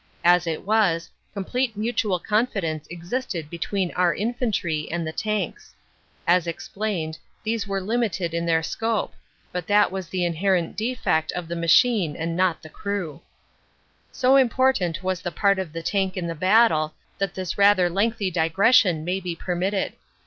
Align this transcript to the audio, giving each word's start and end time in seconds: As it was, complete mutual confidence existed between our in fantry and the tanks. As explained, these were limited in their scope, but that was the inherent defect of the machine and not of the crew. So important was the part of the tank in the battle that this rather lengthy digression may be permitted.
As 0.23 0.47
it 0.47 0.63
was, 0.65 1.11
complete 1.31 1.77
mutual 1.77 2.17
confidence 2.17 2.87
existed 2.87 3.51
between 3.51 3.91
our 3.91 4.11
in 4.15 4.33
fantry 4.33 4.89
and 4.89 5.05
the 5.05 5.11
tanks. 5.11 5.75
As 6.25 6.47
explained, 6.47 7.19
these 7.43 7.67
were 7.67 7.79
limited 7.79 8.33
in 8.33 8.47
their 8.47 8.63
scope, 8.63 9.13
but 9.51 9.67
that 9.67 9.91
was 9.91 10.07
the 10.07 10.25
inherent 10.25 10.75
defect 10.75 11.31
of 11.33 11.47
the 11.47 11.55
machine 11.55 12.15
and 12.15 12.35
not 12.35 12.55
of 12.55 12.61
the 12.63 12.69
crew. 12.69 13.21
So 14.11 14.37
important 14.37 15.03
was 15.03 15.21
the 15.21 15.31
part 15.31 15.59
of 15.59 15.71
the 15.71 15.83
tank 15.83 16.17
in 16.17 16.25
the 16.25 16.33
battle 16.33 16.95
that 17.19 17.35
this 17.35 17.59
rather 17.59 17.87
lengthy 17.87 18.31
digression 18.31 19.05
may 19.05 19.19
be 19.19 19.35
permitted. 19.35 19.93